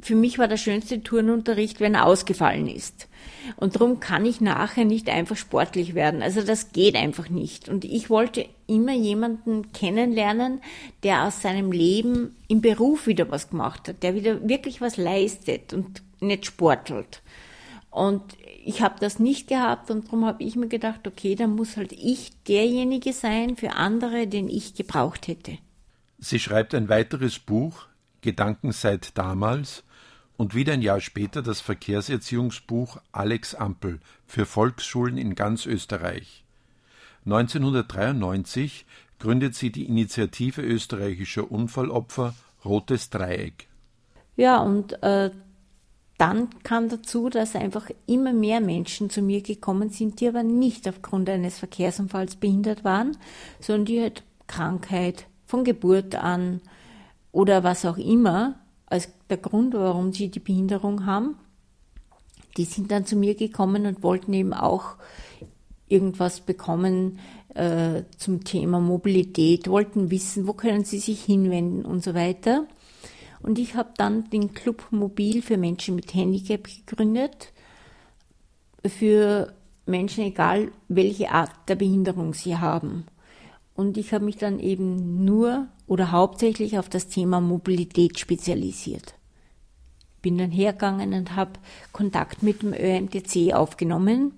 für 0.00 0.14
mich 0.14 0.38
war 0.38 0.46
der 0.46 0.58
schönste 0.58 1.02
Turnunterricht, 1.02 1.80
wenn 1.80 1.94
er 1.94 2.06
ausgefallen 2.06 2.68
ist. 2.68 3.08
Und 3.56 3.76
darum 3.76 3.98
kann 4.00 4.26
ich 4.26 4.40
nachher 4.40 4.84
nicht 4.84 5.08
einfach 5.08 5.36
sportlich 5.36 5.94
werden. 5.94 6.22
Also 6.22 6.42
das 6.42 6.72
geht 6.72 6.96
einfach 6.96 7.30
nicht. 7.30 7.68
Und 7.68 7.84
ich 7.84 8.10
wollte 8.10 8.46
immer 8.66 8.92
jemanden 8.92 9.72
kennenlernen, 9.72 10.60
der 11.02 11.24
aus 11.24 11.40
seinem 11.40 11.72
Leben 11.72 12.36
im 12.48 12.60
Beruf 12.60 13.06
wieder 13.06 13.30
was 13.30 13.48
gemacht 13.50 13.88
hat, 13.88 14.02
der 14.02 14.14
wieder 14.14 14.46
wirklich 14.48 14.80
was 14.80 14.96
leistet 14.96 15.72
und 15.72 16.02
nicht 16.20 16.44
sportelt. 16.44 17.22
Und 17.90 18.22
ich 18.64 18.82
habe 18.82 18.96
das 19.00 19.18
nicht 19.18 19.48
gehabt 19.48 19.90
und 19.90 20.06
darum 20.06 20.26
habe 20.26 20.42
ich 20.42 20.56
mir 20.56 20.68
gedacht, 20.68 21.06
okay, 21.06 21.34
dann 21.34 21.54
muss 21.54 21.78
halt 21.78 21.92
ich 21.92 22.32
derjenige 22.44 23.14
sein 23.14 23.56
für 23.56 23.72
andere, 23.72 24.26
den 24.26 24.48
ich 24.48 24.74
gebraucht 24.74 25.28
hätte. 25.28 25.56
Sie 26.18 26.38
schreibt 26.38 26.74
ein 26.74 26.90
weiteres 26.90 27.38
Buch, 27.38 27.86
Gedanken 28.20 28.72
seit 28.72 29.16
damals, 29.16 29.84
und 30.36 30.54
wieder 30.54 30.74
ein 30.74 30.82
Jahr 30.82 31.00
später 31.00 31.42
das 31.42 31.60
Verkehrserziehungsbuch 31.60 32.98
Alex 33.12 33.54
Ampel 33.54 34.00
für 34.26 34.46
Volksschulen 34.46 35.18
in 35.18 35.34
ganz 35.34 35.66
Österreich. 35.66 36.44
1993 37.24 38.86
gründet 39.18 39.54
sie 39.54 39.72
die 39.72 39.86
Initiative 39.86 40.62
österreichischer 40.62 41.50
Unfallopfer 41.50 42.34
Rotes 42.64 43.10
Dreieck. 43.10 43.68
Ja, 44.36 44.58
und 44.58 45.02
äh, 45.02 45.30
dann 46.18 46.48
kam 46.62 46.88
dazu, 46.88 47.28
dass 47.28 47.56
einfach 47.56 47.90
immer 48.06 48.32
mehr 48.32 48.60
Menschen 48.60 49.10
zu 49.10 49.22
mir 49.22 49.42
gekommen 49.42 49.90
sind, 49.90 50.20
die 50.20 50.28
aber 50.28 50.42
nicht 50.42 50.88
aufgrund 50.88 51.28
eines 51.28 51.58
Verkehrsunfalls 51.58 52.36
behindert 52.36 52.84
waren, 52.84 53.16
sondern 53.60 53.84
die 53.86 54.00
halt 54.00 54.22
Krankheit 54.46 55.26
von 55.46 55.64
Geburt 55.64 56.14
an 56.14 56.60
oder 57.32 57.64
was 57.64 57.84
auch 57.84 57.98
immer 57.98 58.58
als 58.86 59.08
der 59.28 59.36
Grund, 59.36 59.74
warum 59.74 60.12
sie 60.12 60.30
die 60.30 60.40
Behinderung 60.40 61.06
haben. 61.06 61.36
Die 62.56 62.64
sind 62.64 62.90
dann 62.90 63.04
zu 63.04 63.16
mir 63.16 63.34
gekommen 63.34 63.86
und 63.86 64.02
wollten 64.02 64.32
eben 64.32 64.54
auch 64.54 64.96
irgendwas 65.88 66.40
bekommen 66.40 67.18
äh, 67.54 68.04
zum 68.16 68.44
Thema 68.44 68.80
Mobilität, 68.80 69.68
wollten 69.68 70.10
wissen, 70.10 70.46
wo 70.46 70.52
können 70.52 70.84
sie 70.84 70.98
sich 70.98 71.24
hinwenden 71.24 71.84
und 71.84 72.02
so 72.02 72.14
weiter. 72.14 72.66
Und 73.42 73.58
ich 73.58 73.74
habe 73.74 73.90
dann 73.96 74.28
den 74.30 74.54
Club 74.54 74.86
Mobil 74.90 75.42
für 75.42 75.56
Menschen 75.56 75.94
mit 75.94 76.14
Handicap 76.14 76.64
gegründet, 76.64 77.52
für 78.84 79.52
Menschen, 79.84 80.24
egal 80.24 80.72
welche 80.88 81.30
Art 81.30 81.52
der 81.68 81.76
Behinderung 81.76 82.34
sie 82.34 82.56
haben. 82.56 83.06
Und 83.76 83.98
ich 83.98 84.14
habe 84.14 84.24
mich 84.24 84.38
dann 84.38 84.58
eben 84.58 85.24
nur 85.24 85.68
oder 85.86 86.10
hauptsächlich 86.10 86.78
auf 86.78 86.88
das 86.88 87.08
Thema 87.08 87.42
Mobilität 87.42 88.18
spezialisiert. 88.18 89.14
Bin 90.22 90.38
dann 90.38 90.50
hergegangen 90.50 91.12
und 91.12 91.36
habe 91.36 91.52
Kontakt 91.92 92.42
mit 92.42 92.62
dem 92.62 92.72
ÖMTC 92.72 93.52
aufgenommen. 93.52 94.32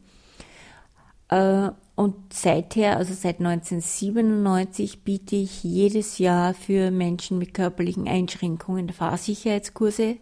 Äh, 1.28 1.71
und 1.95 2.33
seither, 2.33 2.97
also 2.97 3.14
seit 3.14 3.38
1997, 3.38 5.04
biete 5.04 5.37
ich 5.37 5.62
jedes 5.62 6.18
Jahr 6.18 6.52
für 6.52 6.90
Menschen 6.90 7.38
mit 7.38 7.54
körperlichen 7.54 8.09
Einschränkungen 8.09 8.90
Fahrsicherheitskurse 8.90 10.16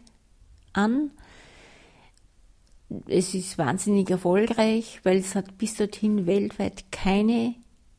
an. 0.74 1.10
Es 3.08 3.34
ist 3.34 3.56
wahnsinnig 3.58 4.10
erfolgreich, 4.10 5.00
weil 5.04 5.18
es 5.18 5.34
hat 5.34 5.58
bis 5.58 5.74
dorthin 5.74 6.26
weltweit 6.26 6.92
keine 6.92 7.54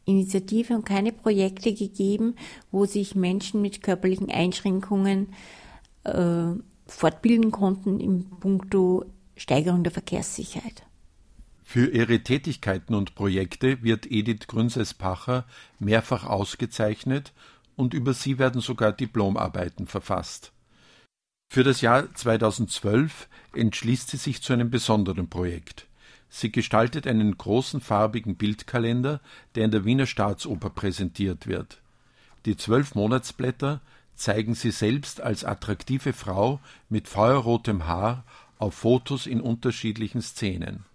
Initiative 0.07 0.73
und 0.73 0.85
keine 0.85 1.11
Projekte 1.11 1.73
gegeben, 1.73 2.35
wo 2.71 2.85
sich 2.85 3.13
Menschen 3.13 3.61
mit 3.61 3.83
körperlichen 3.83 4.31
Einschränkungen 4.31 5.33
äh, 6.03 6.53
fortbilden 6.87 7.51
konnten 7.51 7.99
im 7.99 8.25
Punkto 8.39 9.05
Steigerung 9.35 9.83
der 9.83 9.91
Verkehrssicherheit. 9.91 10.83
Für 11.63 11.89
ihre 11.89 12.21
Tätigkeiten 12.21 12.95
und 12.95 13.13
Projekte 13.13 13.83
wird 13.83 14.09
Edith 14.09 14.47
Grünses-Pacher 14.47 15.45
mehrfach 15.79 16.25
ausgezeichnet 16.25 17.33
und 17.75 17.93
über 17.93 18.13
sie 18.13 18.39
werden 18.39 18.61
sogar 18.61 18.93
Diplomarbeiten 18.93 19.85
verfasst. 19.85 20.53
Für 21.50 21.63
das 21.63 21.81
Jahr 21.81 22.13
2012 22.13 23.27
entschließt 23.53 24.09
sie 24.09 24.17
sich 24.17 24.41
zu 24.41 24.53
einem 24.53 24.70
besonderen 24.70 25.29
Projekt. 25.29 25.86
Sie 26.29 26.51
gestaltet 26.51 27.07
einen 27.07 27.37
großen 27.37 27.81
farbigen 27.81 28.35
Bildkalender, 28.35 29.22
der 29.55 29.66
in 29.66 29.72
der 29.72 29.85
Wiener 29.85 30.05
Staatsoper 30.05 30.70
präsentiert 30.70 31.48
wird. 31.48 31.81
Die 32.46 32.57
zwölf 32.57 32.96
Monatsblätter 32.96 33.81
zeigen 34.16 34.55
sie 34.55 34.72
selbst 34.72 35.22
als 35.22 35.44
attraktive 35.44 36.13
Frau 36.13 36.59
mit 36.90 37.07
feuerrotem 37.07 37.87
Haar 37.87 38.25
auf 38.57 38.74
Fotos 38.74 39.27
in 39.27 39.42
unterschiedlichen 39.42 40.22
Szenen. 40.22 40.85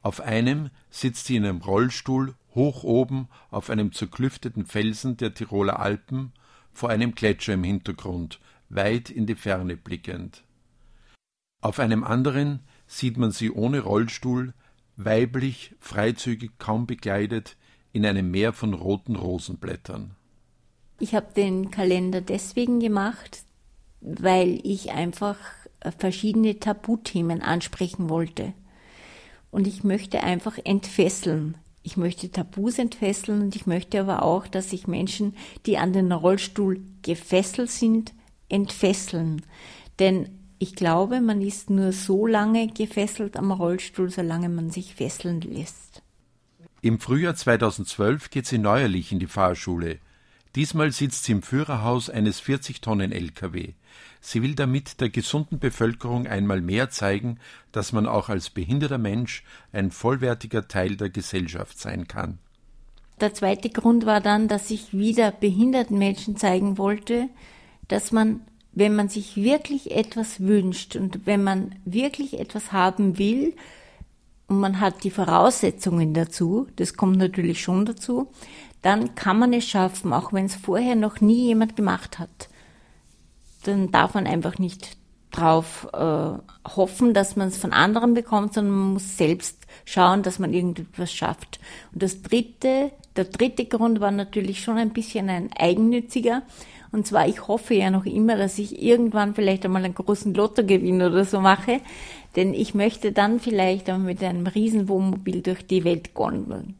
Auf 0.00 0.20
einem 0.20 0.70
sitzt 0.90 1.26
sie 1.26 1.36
in 1.36 1.44
einem 1.44 1.60
Rollstuhl 1.60 2.34
hoch 2.54 2.82
oben 2.82 3.28
auf 3.50 3.70
einem 3.70 3.92
zerklüfteten 3.92 4.66
Felsen 4.66 5.16
der 5.16 5.34
Tiroler 5.34 5.78
Alpen 5.78 6.32
vor 6.72 6.90
einem 6.90 7.14
Gletscher 7.14 7.54
im 7.54 7.64
Hintergrund, 7.64 8.40
weit 8.68 9.10
in 9.10 9.26
die 9.26 9.34
Ferne 9.34 9.76
blickend. 9.76 10.42
Auf 11.60 11.78
einem 11.78 12.02
anderen 12.02 12.60
sieht 12.92 13.16
man 13.16 13.30
sie 13.30 13.50
ohne 13.50 13.80
Rollstuhl, 13.80 14.52
weiblich, 14.96 15.74
freizügig, 15.80 16.58
kaum 16.58 16.86
bekleidet, 16.86 17.56
in 17.92 18.04
einem 18.04 18.30
Meer 18.30 18.52
von 18.52 18.74
roten 18.74 19.16
Rosenblättern. 19.16 20.14
Ich 21.00 21.14
habe 21.14 21.32
den 21.34 21.70
Kalender 21.70 22.20
deswegen 22.20 22.80
gemacht, 22.80 23.44
weil 24.00 24.60
ich 24.62 24.92
einfach 24.92 25.38
verschiedene 25.98 26.60
Tabuthemen 26.60 27.40
ansprechen 27.40 28.08
wollte. 28.10 28.52
Und 29.50 29.66
ich 29.66 29.84
möchte 29.84 30.22
einfach 30.22 30.58
entfesseln. 30.62 31.56
Ich 31.82 31.96
möchte 31.96 32.30
Tabus 32.30 32.78
entfesseln 32.78 33.42
und 33.42 33.56
ich 33.56 33.66
möchte 33.66 34.00
aber 34.00 34.22
auch, 34.22 34.46
dass 34.46 34.70
sich 34.70 34.86
Menschen, 34.86 35.34
die 35.66 35.78
an 35.78 35.92
den 35.92 36.12
Rollstuhl 36.12 36.80
gefesselt 37.02 37.70
sind, 37.70 38.12
entfesseln. 38.48 39.42
Denn 39.98 40.41
ich 40.62 40.76
glaube, 40.76 41.20
man 41.20 41.42
ist 41.42 41.70
nur 41.70 41.90
so 41.90 42.24
lange 42.24 42.68
gefesselt 42.68 43.36
am 43.36 43.50
Rollstuhl, 43.50 44.10
solange 44.10 44.48
man 44.48 44.70
sich 44.70 44.94
fesseln 44.94 45.40
lässt. 45.40 46.02
Im 46.82 47.00
Frühjahr 47.00 47.34
2012 47.34 48.30
geht 48.30 48.46
sie 48.46 48.58
neuerlich 48.58 49.10
in 49.10 49.18
die 49.18 49.26
Fahrschule. 49.26 49.98
Diesmal 50.54 50.92
sitzt 50.92 51.24
sie 51.24 51.32
im 51.32 51.42
Führerhaus 51.42 52.08
eines 52.08 52.38
40 52.38 52.80
Tonnen 52.80 53.10
LKW. 53.10 53.72
Sie 54.20 54.40
will 54.40 54.54
damit 54.54 55.00
der 55.00 55.10
gesunden 55.10 55.58
Bevölkerung 55.58 56.28
einmal 56.28 56.60
mehr 56.60 56.90
zeigen, 56.90 57.40
dass 57.72 57.92
man 57.92 58.06
auch 58.06 58.28
als 58.28 58.48
behinderter 58.48 58.98
Mensch 58.98 59.42
ein 59.72 59.90
vollwertiger 59.90 60.68
Teil 60.68 60.96
der 60.96 61.10
Gesellschaft 61.10 61.80
sein 61.80 62.06
kann. 62.06 62.38
Der 63.20 63.34
zweite 63.34 63.68
Grund 63.68 64.06
war 64.06 64.20
dann, 64.20 64.46
dass 64.46 64.70
ich 64.70 64.92
wieder 64.92 65.32
behinderten 65.32 65.98
Menschen 65.98 66.36
zeigen 66.36 66.78
wollte, 66.78 67.28
dass 67.88 68.12
man 68.12 68.42
wenn 68.72 68.94
man 68.94 69.08
sich 69.08 69.36
wirklich 69.36 69.90
etwas 69.90 70.40
wünscht 70.40 70.96
und 70.96 71.26
wenn 71.26 71.44
man 71.44 71.74
wirklich 71.84 72.38
etwas 72.38 72.72
haben 72.72 73.18
will 73.18 73.54
und 74.48 74.60
man 74.60 74.80
hat 74.80 75.04
die 75.04 75.10
Voraussetzungen 75.10 76.14
dazu, 76.14 76.66
das 76.76 76.94
kommt 76.94 77.18
natürlich 77.18 77.62
schon 77.62 77.84
dazu, 77.84 78.28
dann 78.80 79.14
kann 79.14 79.38
man 79.38 79.52
es 79.52 79.68
schaffen, 79.68 80.12
auch 80.12 80.32
wenn 80.32 80.46
es 80.46 80.56
vorher 80.56 80.96
noch 80.96 81.20
nie 81.20 81.46
jemand 81.46 81.76
gemacht 81.76 82.18
hat. 82.18 82.48
Dann 83.64 83.92
darf 83.92 84.14
man 84.14 84.26
einfach 84.26 84.58
nicht 84.58 84.96
drauf 85.30 85.88
äh, 85.92 86.68
hoffen, 86.68 87.14
dass 87.14 87.36
man 87.36 87.48
es 87.48 87.56
von 87.56 87.72
anderen 87.72 88.14
bekommt, 88.14 88.54
sondern 88.54 88.74
man 88.74 88.92
muss 88.94 89.16
selbst 89.16 89.66
schauen, 89.84 90.22
dass 90.22 90.38
man 90.38 90.52
irgendetwas 90.52 91.12
schafft. 91.12 91.58
Und 91.92 92.02
das 92.02 92.22
dritte, 92.22 92.92
der 93.16 93.24
dritte 93.24 93.64
Grund 93.64 94.00
war 94.00 94.10
natürlich 94.10 94.62
schon 94.62 94.76
ein 94.76 94.90
bisschen 94.90 95.30
ein 95.30 95.50
eigennütziger. 95.52 96.42
Und 96.92 97.06
zwar, 97.06 97.26
ich 97.26 97.48
hoffe 97.48 97.74
ja 97.74 97.90
noch 97.90 98.04
immer, 98.04 98.36
dass 98.36 98.58
ich 98.58 98.82
irgendwann 98.82 99.34
vielleicht 99.34 99.64
einmal 99.64 99.84
einen 99.84 99.94
großen 99.94 100.34
Lottogewinn 100.34 101.02
oder 101.02 101.24
so 101.24 101.40
mache. 101.40 101.80
Denn 102.36 102.54
ich 102.54 102.74
möchte 102.74 103.12
dann 103.12 103.40
vielleicht 103.40 103.88
einmal 103.88 104.12
mit 104.12 104.22
einem 104.22 104.46
Riesenwohnmobil 104.46 105.40
durch 105.42 105.66
die 105.66 105.84
Welt 105.84 106.14
gondeln. 106.14 106.76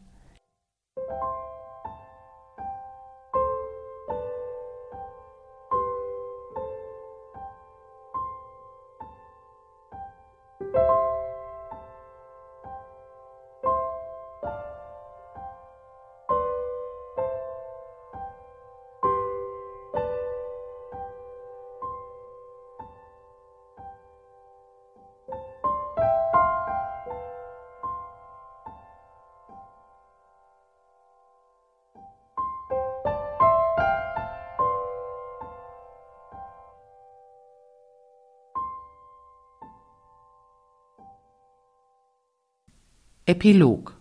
Epilog 43.25 43.97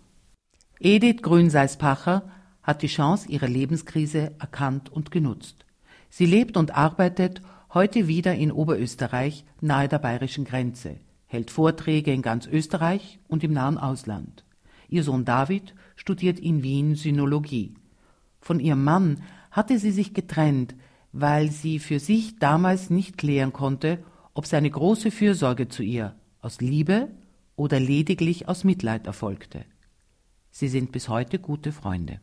Edith 0.80 1.22
Grünseis-Pacher 1.22 2.24
hat 2.64 2.82
die 2.82 2.88
Chance 2.88 3.30
ihrer 3.30 3.48
Lebenskrise 3.48 4.32
erkannt 4.40 4.92
und 4.92 5.12
genutzt. 5.12 5.64
Sie 6.10 6.26
lebt 6.26 6.58
und 6.58 6.76
arbeitet 6.76 7.44
heute 7.72 8.08
wieder 8.08 8.34
in 8.34 8.52
Oberösterreich 8.52 9.46
nahe 9.62 9.88
der 9.88 10.00
bayerischen 10.00 10.44
Grenze, 10.44 10.96
hält 11.28 11.52
Vorträge 11.52 12.12
in 12.12 12.24
ganz 12.24 12.48
Österreich 12.48 13.20
und 13.28 13.44
im 13.44 13.54
nahen 13.54 13.78
Ausland. 13.78 14.44
Ihr 14.90 15.04
Sohn 15.04 15.24
David 15.24 15.76
studiert 15.96 16.40
in 16.40 16.64
Wien 16.64 16.96
Synologie. 16.96 17.76
Von 18.40 18.60
ihrem 18.60 18.84
Mann 18.84 19.22
hatte 19.52 19.78
sie 19.78 19.92
sich 19.92 20.16
getrennt, 20.16 20.74
weil 21.12 21.52
sie 21.52 21.78
für 21.78 22.00
sich 22.00 22.40
damals 22.40 22.90
nicht 22.90 23.20
klären 23.20 23.54
konnte, 23.54 24.00
ob 24.34 24.48
seine 24.48 24.72
große 24.72 25.12
Fürsorge 25.12 25.68
zu 25.68 25.84
ihr 25.84 26.16
aus 26.42 26.60
Liebe 26.60 27.10
oder 27.62 27.80
lediglich 27.80 28.48
aus 28.48 28.64
Mitleid 28.64 29.06
erfolgte. 29.06 29.66
Sie 30.50 30.68
sind 30.68 30.92
bis 30.92 31.10
heute 31.10 31.38
gute 31.38 31.72
Freunde. 31.72 32.20